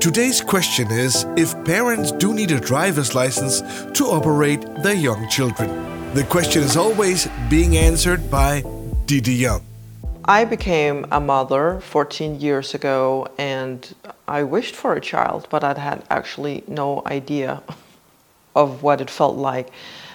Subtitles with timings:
[0.00, 3.60] Today's question is if parents do need a driver's license
[3.92, 5.68] to operate their young children.
[6.14, 8.62] The question is always being answered by
[9.06, 9.62] Didi Young.
[10.24, 13.94] I became a mother 14 years ago and
[14.26, 17.62] I wished for a child, but I had actually no idea
[18.54, 19.68] of what it felt like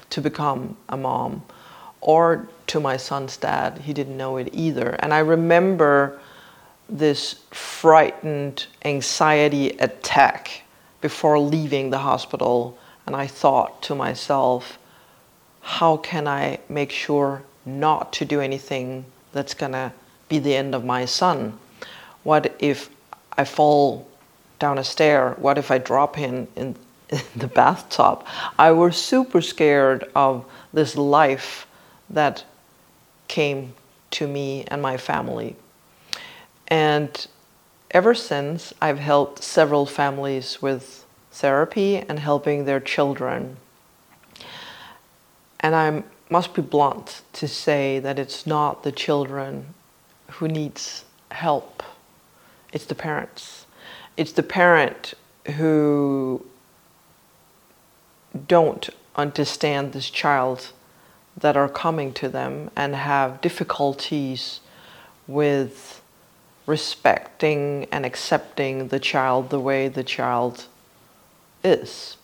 [0.10, 1.44] to become a mom
[2.00, 3.80] or to my son's dad.
[3.80, 4.96] He didn't know it either.
[5.00, 6.20] And I remember
[6.92, 10.64] this frightened anxiety attack
[11.00, 12.78] before leaving the hospital.
[13.08, 14.78] And I thought to myself,
[15.62, 19.94] how can I make sure not to do anything that's going to
[20.28, 21.58] be the end of my son?
[22.24, 22.90] What if
[23.38, 24.08] I fall
[24.60, 25.32] down a stair?
[25.40, 26.76] What if I drop him in,
[27.10, 28.26] in the bathtub?
[28.60, 31.66] I was super scared of this life
[32.10, 32.44] that
[33.28, 33.74] came
[34.12, 35.56] to me and my family.
[36.72, 37.28] And
[37.92, 43.58] ever since, I've helped several families with therapy and helping their children.
[45.60, 49.74] And I must be blunt to say that it's not the children
[50.32, 51.84] who needs help.
[52.72, 53.66] It's the parents.
[54.16, 55.14] It's the parent
[55.58, 56.46] who
[58.48, 60.72] don't understand this child
[61.36, 64.62] that are coming to them and have difficulties
[65.28, 66.01] with
[66.66, 70.66] respecting and accepting the child the way the child
[71.64, 72.18] is.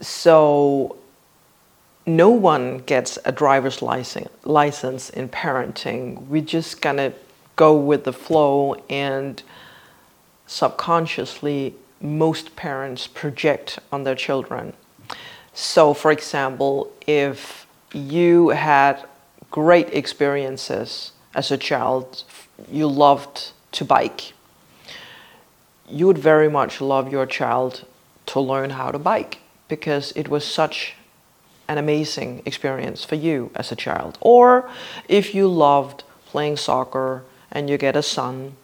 [0.00, 0.96] So
[2.06, 6.26] no one gets a driver's license, license in parenting.
[6.26, 7.12] We're just gonna
[7.56, 9.42] go with the flow and
[10.46, 14.72] subconsciously most parents project on their children.
[15.54, 19.04] So for example, if you had
[19.50, 22.24] great experiences as a child
[22.70, 24.32] you loved to bike,
[25.88, 27.84] you would very much love your child
[28.26, 30.94] to learn how to bike because it was such
[31.68, 34.18] an amazing experience for you as a child.
[34.20, 34.68] Or
[35.08, 38.56] if you loved playing soccer and you get a son,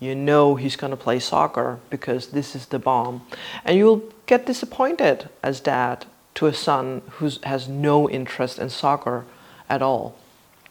[0.00, 3.22] you know he's going to play soccer because this is the bomb.
[3.64, 9.24] And you'll get disappointed as dad to a son who has no interest in soccer
[9.68, 10.16] at all.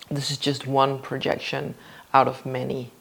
[0.10, 1.76] This is just one projection
[2.14, 2.92] out of many.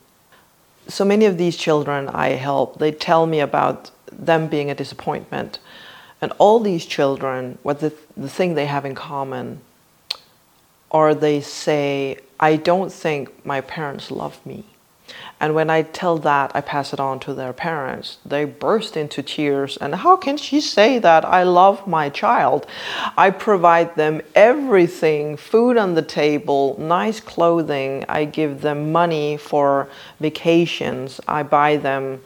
[0.87, 5.59] So many of these children I help, they tell me about them being a disappointment.
[6.21, 9.61] And all these children, what the, the thing they have in common,
[10.89, 14.65] or they say, I don't think my parents love me.
[15.41, 18.19] And when I tell that, I pass it on to their parents.
[18.23, 19.75] They burst into tears.
[19.77, 21.25] And how can she say that?
[21.25, 22.67] I love my child.
[23.17, 28.05] I provide them everything food on the table, nice clothing.
[28.07, 31.19] I give them money for vacations.
[31.27, 32.21] I buy them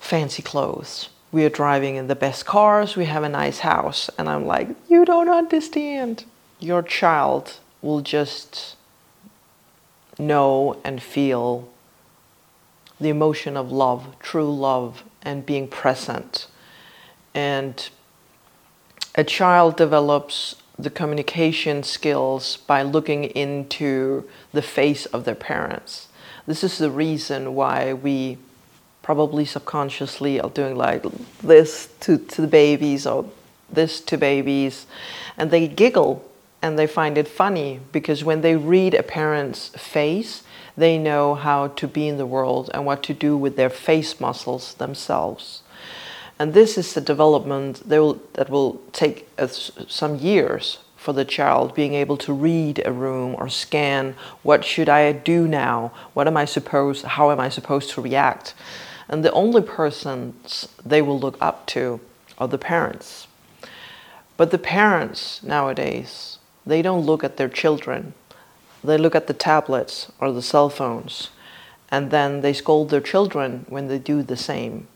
[0.00, 1.10] fancy clothes.
[1.32, 2.96] We are driving in the best cars.
[2.96, 4.08] We have a nice house.
[4.16, 6.24] And I'm like, you don't understand.
[6.60, 8.75] Your child will just
[10.18, 11.68] know and feel
[13.00, 16.46] the emotion of love, true love, and being present.
[17.34, 17.88] And
[19.14, 26.08] a child develops the communication skills by looking into the face of their parents.
[26.46, 28.38] This is the reason why we
[29.02, 31.04] probably subconsciously are doing like
[31.42, 33.30] this to, to the babies or
[33.70, 34.86] this to babies,
[35.36, 36.24] and they giggle
[36.66, 40.42] and they find it funny because when they read a parent's face,
[40.76, 44.20] they know how to be in the world and what to do with their face
[44.20, 45.62] muscles themselves.
[46.40, 51.72] And this is a development that will, that will take some years for the child
[51.72, 55.92] being able to read a room or scan what should I do now?
[56.14, 58.54] What am I supposed how am I supposed to react?
[59.08, 62.00] And the only persons they will look up to
[62.38, 63.28] are the parents.
[64.36, 66.35] But the parents nowadays
[66.66, 68.14] they don't look at their children.
[68.82, 71.30] They look at the tablets or the cell phones,
[71.90, 74.88] and then they scold their children when they do the same.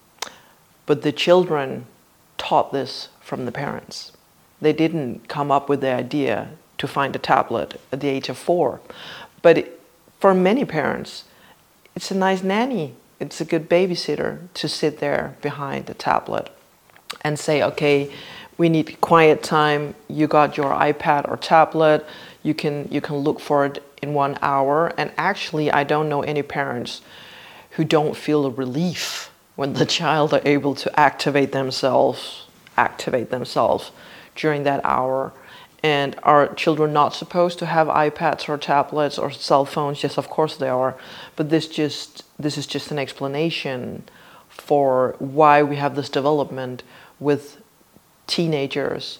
[0.87, 1.87] But the children
[2.37, 4.12] taught this from the parents.
[4.61, 8.38] They didn't come up with the idea to find a tablet at the age of
[8.38, 8.81] four.
[9.43, 9.78] But
[10.19, 11.25] for many parents,
[11.94, 16.50] it's a nice nanny, it's a good babysitter to sit there behind the tablet
[17.23, 18.11] and say, okay,
[18.58, 19.94] we need quiet time.
[20.08, 22.06] You got your iPad or tablet.
[22.43, 24.93] You can you can look for it in one hour.
[24.99, 27.02] And actually, I don't know any parents
[27.73, 33.93] who don't feel a relief when the child are able to activate themselves, activate themselves
[34.35, 35.32] during that hour,
[35.82, 40.02] And are children not supposed to have iPads or tablets or cell phones?
[40.02, 40.97] Yes, of course they are.
[41.37, 44.05] But this just this is just an explanation
[44.49, 46.82] for why we have this development
[47.19, 47.59] with
[48.30, 49.18] teenagers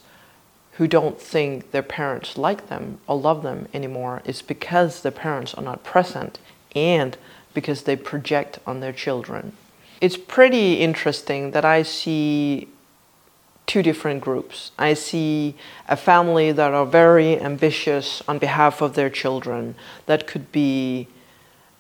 [0.75, 4.23] who don't think their parents like them or love them anymore.
[4.25, 6.39] is because their parents are not present
[6.75, 7.19] and
[7.53, 9.53] because they project on their children.
[10.01, 12.69] It's pretty interesting that I see
[13.67, 14.73] two different groups.
[14.79, 15.55] I see
[15.87, 19.75] a family that are very ambitious on behalf of their children.
[20.07, 21.09] That could be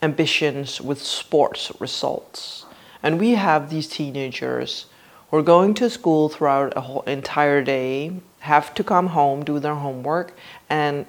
[0.02, 2.66] ambitions with sports results.
[3.02, 4.86] And we have these teenagers
[5.30, 9.58] who are going to school throughout a whole entire day, have to come home, do
[9.58, 10.34] their homework,
[10.68, 11.06] and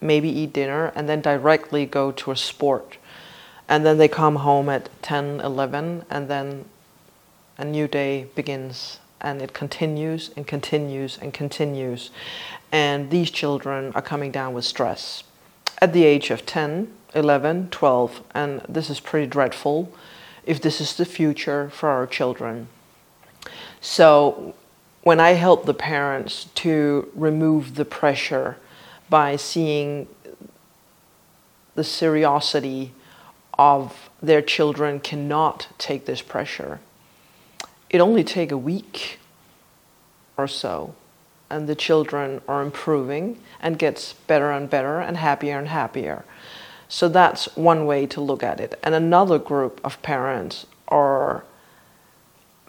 [0.00, 2.96] maybe eat dinner, and then directly go to a sport.
[3.68, 6.66] And then they come home at 10, 11, and then
[7.56, 12.10] a new day begins and it continues and continues and continues.
[12.70, 15.24] And these children are coming down with stress
[15.78, 19.92] at the age of 10, 11, 12, and this is pretty dreadful
[20.44, 22.68] if this is the future for our children.
[23.86, 24.54] So,
[25.02, 28.56] when I help the parents to remove the pressure
[29.10, 30.08] by seeing
[31.74, 32.90] the seriosity
[33.58, 36.80] of their children cannot take this pressure
[37.94, 39.20] it only take a week
[40.36, 40.96] or so
[41.48, 46.24] and the children are improving and gets better and better and happier and happier.
[46.88, 48.80] So that's one way to look at it.
[48.82, 51.44] And another group of parents are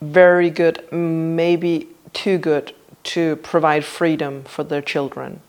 [0.01, 5.41] very good maybe too good to provide freedom for their children.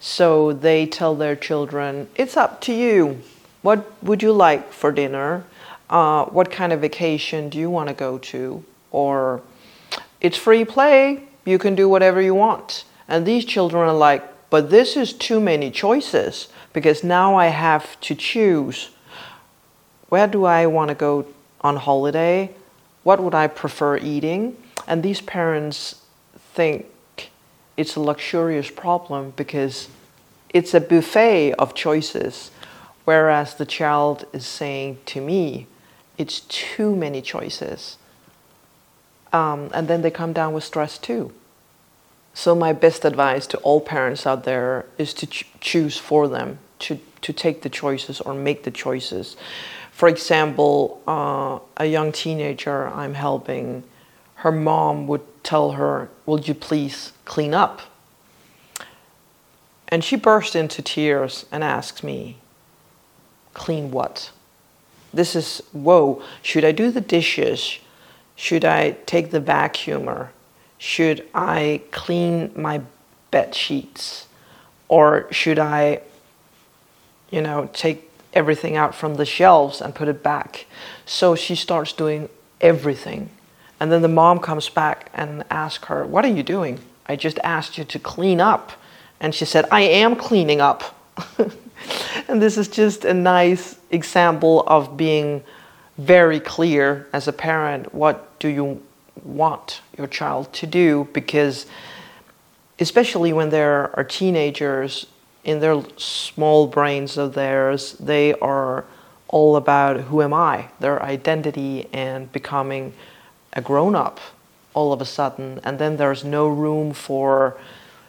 [0.00, 3.20] So they tell their children it's up to you.
[3.62, 5.44] What would you like for dinner?
[5.88, 8.64] Uh, what kind of vacation do you want to go to?
[8.90, 9.42] Or
[10.20, 12.84] it's free play, you can do whatever you want.
[13.08, 18.00] And these children are like, but this is too many choices because now I have
[18.02, 18.90] to choose.
[20.08, 21.26] Where do I want to go
[21.60, 22.50] on holiday?
[23.02, 24.56] What would I prefer eating?
[24.86, 26.02] And these parents
[26.54, 26.86] think
[27.76, 29.88] it's a luxurious problem because
[30.52, 32.50] it's a buffet of choices,
[33.04, 35.66] whereas the child is saying to me,
[36.18, 37.96] it's too many choices.
[39.32, 41.32] Um, and then they come down with stress too.
[42.34, 46.58] So, my best advice to all parents out there is to ch- choose for them,
[46.80, 49.36] to, to take the choices or make the choices.
[50.00, 53.84] For example, uh, a young teenager I'm helping,
[54.36, 57.82] her mom would tell her, Would you please clean up?
[59.88, 62.38] And she burst into tears and asks me,
[63.52, 64.30] Clean what?
[65.12, 67.78] This is, whoa, should I do the dishes?
[68.36, 70.28] Should I take the vacuumer?
[70.78, 72.80] Should I clean my
[73.30, 74.28] bed sheets?
[74.88, 76.00] Or should I,
[77.30, 80.66] you know, take everything out from the shelves and put it back?
[81.06, 82.28] So she starts doing
[82.60, 83.30] everything.
[83.78, 86.80] And then the mom comes back and asks her, What are you doing?
[87.06, 88.72] I just asked you to clean up.
[89.20, 90.96] And she said, I am cleaning up.
[92.28, 95.42] and this is just a nice example of being
[95.98, 98.82] very clear as a parent what do you
[99.22, 101.66] want your child to do because
[102.78, 105.06] especially when there are teenagers
[105.44, 108.84] in their small brains of theirs they are
[109.28, 112.92] all about who am i their identity and becoming
[113.52, 114.20] a grown up
[114.74, 117.56] all of a sudden and then there's no room for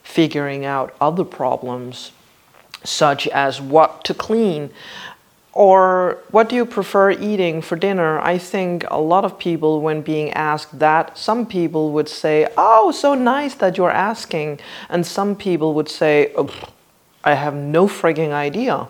[0.03, 2.11] figuring out other problems
[2.83, 4.69] such as what to clean
[5.53, 8.19] or what do you prefer eating for dinner?
[8.19, 12.91] I think a lot of people, when being asked that, some people would say, Oh,
[12.91, 14.59] so nice that you're asking.
[14.89, 16.49] And some people would say, oh,
[17.23, 18.87] I have no frigging idea.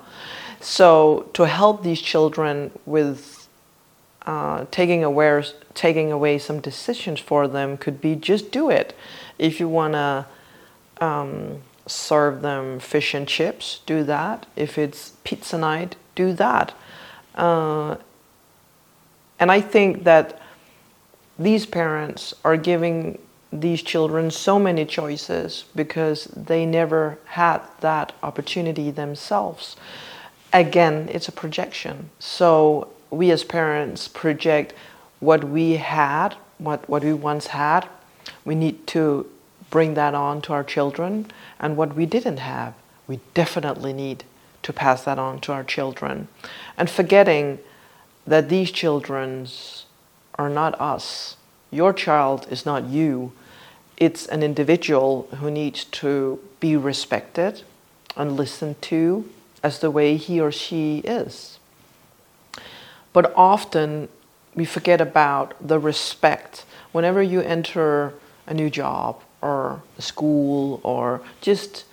[0.59, 3.47] So, to help these children with
[4.25, 5.03] uh, taking,
[5.73, 8.95] taking away some decisions for them could be just do it.
[9.39, 10.25] If you want to
[10.99, 14.45] um, serve them fish and chips, do that.
[14.55, 16.73] If it's pizza night, do that.
[17.33, 17.95] Uh,
[19.39, 20.39] and I think that
[21.39, 23.17] these parents are giving
[23.51, 29.75] these children so many choices because they never had that opportunity themselves.
[30.53, 32.09] Again, it's a projection.
[32.19, 34.73] So we as parents project
[35.19, 37.87] what we had, what, what we once had.
[38.45, 39.29] We need to
[39.69, 41.31] bring that on to our children.
[41.59, 42.73] And what we didn't have,
[43.07, 44.23] we definitely need
[44.63, 46.27] to pass that on to our children.
[46.77, 47.59] And forgetting
[48.25, 49.47] that these children
[50.35, 51.37] are not us.
[51.71, 53.31] Your child is not you.
[54.01, 57.61] It's an individual who needs to be respected
[58.17, 59.29] and listened to
[59.61, 61.59] as the way he or she is.
[63.13, 64.09] But often
[64.55, 68.15] we forget about the respect whenever you enter
[68.47, 71.85] a new job or school or just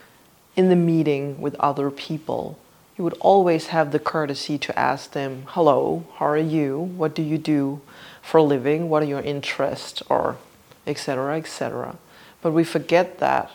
[0.57, 2.59] in the meeting with other people.
[2.97, 6.79] You would always have the courtesy to ask them, Hello, how are you?
[6.79, 7.83] What do you do
[8.23, 8.89] for a living?
[8.89, 10.03] What are your interests?
[10.09, 10.39] Or
[10.89, 11.97] etc., etc.
[12.43, 13.51] But we forget that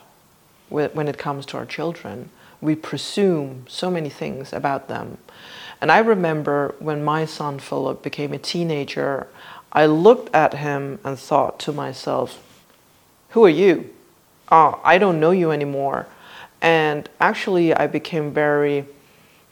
[0.73, 2.29] when it comes to our children.
[2.59, 5.17] We presume so many things about them.
[5.81, 9.27] And I remember when my son Philip became a teenager,
[9.71, 12.41] I looked at him and thought to myself,
[13.29, 13.89] Who are you?
[14.51, 16.07] Oh, I don't know you anymore.
[16.61, 18.85] And actually, I became very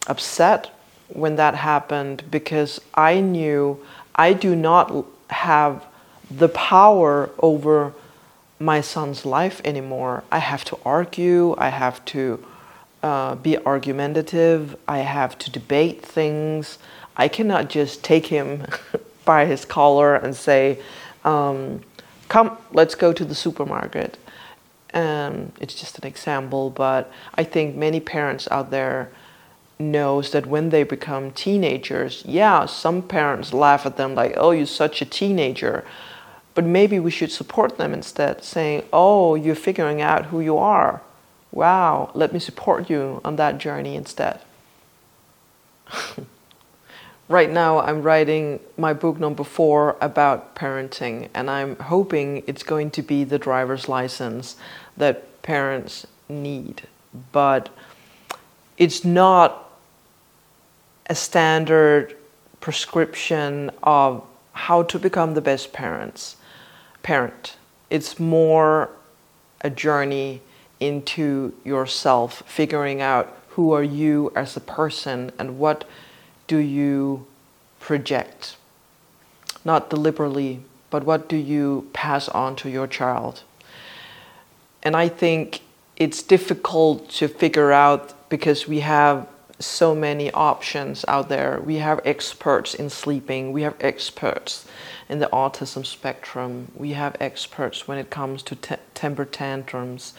[0.08, 0.72] upset
[1.10, 3.86] when that happened because I knew
[4.16, 5.86] I do not have
[6.38, 7.94] the power over
[8.60, 10.24] my son's life anymore.
[10.32, 12.44] I have to argue, I have to
[13.04, 16.78] uh, be argumentative, I have to debate things.
[17.18, 18.66] I cannot just take him
[19.26, 20.80] by his collar and say,
[21.26, 21.82] um,
[22.30, 24.18] Come, let's go to the supermarket.
[24.94, 29.12] Um, it's just an example, but I think many parents out there
[29.78, 34.66] knows that when they become teenagers, yeah, some parents laugh at them like, "Oh, you're
[34.66, 35.84] such a teenager,"
[36.54, 41.02] But maybe we should support them instead, saying, Oh, you're figuring out who you are.
[41.52, 44.42] Wow, let me support you on that journey instead.
[47.28, 52.92] right now, I'm writing my book number four about parenting, and I'm hoping it's going
[52.92, 54.56] to be the driver's license
[54.98, 56.84] that parents need.
[57.32, 57.70] But
[58.78, 59.70] it's not
[61.08, 62.16] a standard
[62.62, 66.38] prescription of how to become the best parents
[67.04, 67.58] parent.
[67.90, 68.90] It's more
[69.62, 70.42] a journey
[70.80, 75.88] into yourself, figuring out who are you as a person and what
[76.48, 77.26] do you
[77.80, 78.58] project.
[79.64, 83.44] Not deliberately, but what do you pass on to your child.
[84.84, 85.62] And I think
[85.98, 89.28] it's difficult to figure out because we have
[89.60, 91.62] so many options out there.
[91.64, 94.66] We have experts in sleeping, we have experts
[95.12, 96.72] in the autism spectrum.
[96.74, 100.14] We have experts when it comes to te- temper tantrums.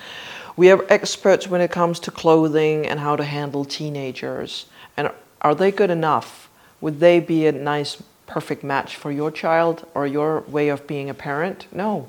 [0.55, 4.67] We have experts when it comes to clothing and how to handle teenagers.
[4.99, 6.51] And are they good enough?
[6.83, 11.09] Would they be a nice, perfect match for your child or your way of being
[11.09, 11.67] a parent?
[11.73, 12.09] No.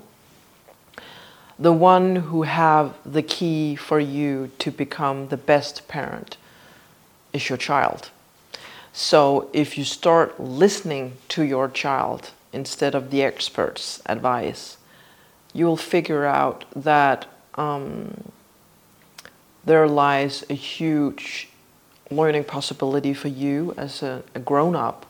[1.58, 6.36] The one who have the key for you to become the best parent
[7.32, 8.10] is your child.
[8.92, 14.78] So if you start listening to your child, instead of the experts' advice,
[15.54, 18.32] you will figure out that um,
[19.66, 21.50] there lies a huge
[22.10, 25.06] learning possibility for you as a, a grown up.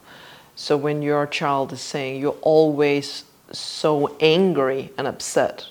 [0.56, 5.68] So when your child is saying you're always so angry and upset,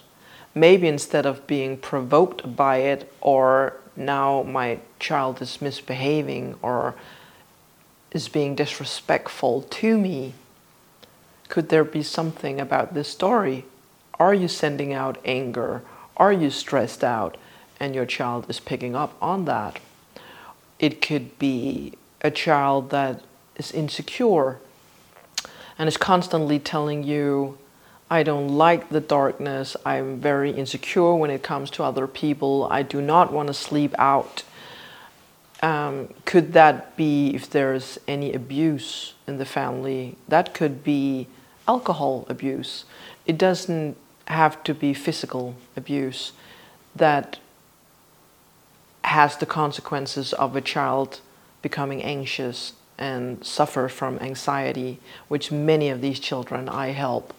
[0.55, 6.95] maybe instead of being provoked by it or now my child is misbehaving or
[8.11, 10.35] is being disrespectful to me,
[11.53, 13.67] could there be something about this story?
[14.19, 15.83] Are you sending out anger?
[16.17, 17.37] Are you stressed out?
[17.79, 19.79] And your child is picking up on that.
[20.79, 21.93] It could be
[22.23, 23.21] a child that
[23.57, 24.61] is insecure
[25.79, 27.59] and is constantly telling you,
[28.11, 29.77] I don't like the darkness.
[29.85, 32.67] I'm very insecure when it comes to other people.
[32.71, 34.43] I do not want to sleep out.
[35.63, 40.17] Um, could that be if there's any abuse in the family?
[40.29, 41.29] That could be
[41.69, 42.85] alcohol abuse.
[43.27, 46.33] It doesn't have to be physical abuse
[46.95, 47.39] that
[49.05, 51.21] has the consequences of a child
[51.61, 57.35] becoming anxious and suffer from anxiety, which many of these children I help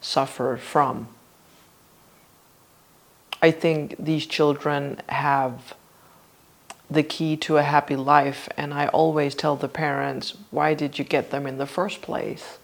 [0.00, 1.08] suffer from.
[3.42, 5.74] I think these children have
[6.90, 11.04] the key to a happy life, and I always tell the parents, why did you
[11.04, 12.58] get them in the first place?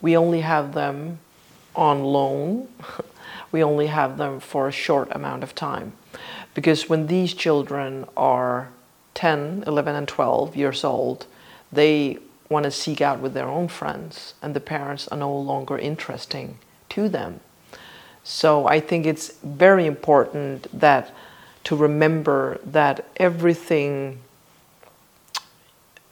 [0.00, 1.18] We only have them
[1.74, 2.68] on loan.
[3.52, 5.92] we only have them for a short amount of time.
[6.54, 8.68] Because when these children are
[9.14, 11.26] 10, 11, and 12 years old,
[11.72, 15.76] they want to seek out with their own friends, and the parents are no longer
[15.76, 16.58] interesting
[16.90, 17.40] to them.
[18.22, 21.14] So I think it's very important that
[21.64, 24.20] to remember that everything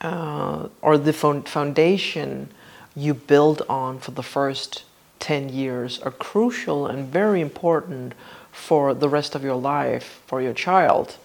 [0.00, 2.50] uh, or the foundation
[2.96, 4.84] you build on for the first
[5.20, 8.14] 10 years are crucial and very important
[8.52, 11.16] for the rest of your life for your child.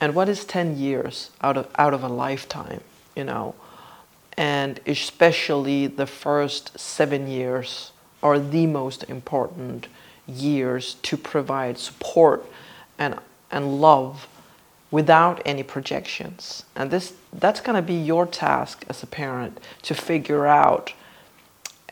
[0.00, 2.80] And what is 10 years out of, out of a lifetime,
[3.14, 3.54] you know?
[4.36, 7.92] And especially the first seven years
[8.22, 9.88] are the most important
[10.26, 12.46] years to provide support
[12.98, 13.18] and,
[13.50, 14.28] and love
[14.90, 16.64] without any projections.
[16.76, 20.92] And this that's going to be your task as a parent to figure out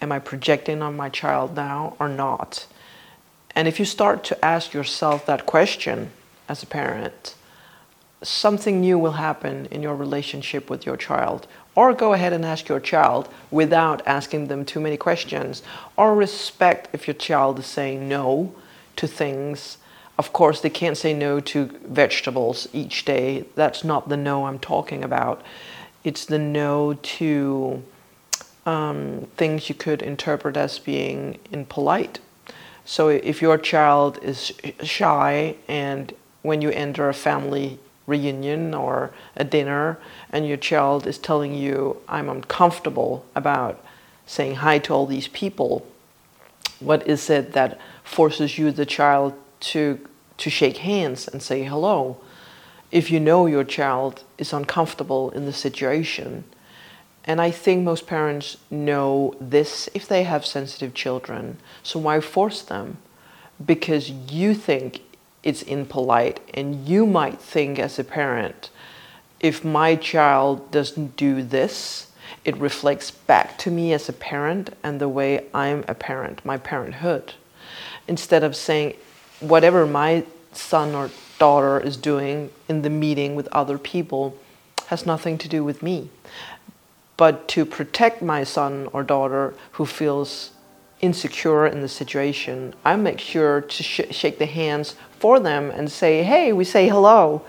[0.00, 2.66] am I projecting on my child now or not?
[3.54, 6.10] And if you start to ask yourself that question
[6.48, 7.34] as a parent,
[8.22, 11.46] something new will happen in your relationship with your child.
[11.74, 15.62] Or go ahead and ask your child without asking them too many questions.
[15.96, 18.54] Or respect if your child is saying no
[18.96, 19.78] to things.
[20.18, 23.46] Of course, they can't say no to vegetables each day.
[23.54, 25.42] That's not the no I'm talking about.
[26.04, 27.82] It's the no to
[28.70, 32.20] um, things you could interpret as being impolite.
[32.84, 36.12] So if your child is shy and
[36.42, 39.98] when you enter a family reunion or a dinner
[40.32, 43.84] and your child is telling you, I'm uncomfortable about
[44.26, 45.86] saying hi to all these people,
[46.78, 49.34] what is it that forces you, the child,
[49.72, 49.98] to,
[50.38, 52.18] to shake hands and say hello?
[52.90, 56.44] If you know your child is uncomfortable in the situation,
[57.24, 61.58] and I think most parents know this if they have sensitive children.
[61.82, 62.98] So why force them?
[63.64, 65.02] Because you think
[65.42, 68.70] it's impolite, and you might think as a parent,
[69.40, 72.10] if my child doesn't do this,
[72.44, 76.58] it reflects back to me as a parent and the way I'm a parent, my
[76.58, 77.34] parenthood.
[78.06, 78.96] Instead of saying,
[79.40, 84.36] whatever my son or daughter is doing in the meeting with other people
[84.88, 86.10] has nothing to do with me.
[87.20, 90.52] But to protect my son or daughter who feels
[91.02, 95.92] insecure in the situation, I make sure to sh- shake the hands for them and
[95.92, 97.42] say, hey, we say hello.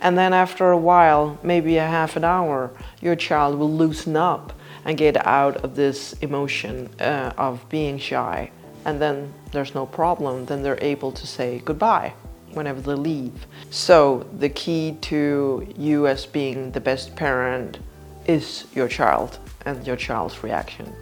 [0.00, 4.52] And then after a while, maybe a half an hour, your child will loosen up
[4.84, 8.50] and get out of this emotion uh, of being shy.
[8.84, 10.46] And then there's no problem.
[10.46, 12.12] Then they're able to say goodbye
[12.54, 13.46] whenever they leave.
[13.70, 17.78] So the key to you as being the best parent
[18.26, 20.92] is your child and your child's reaction.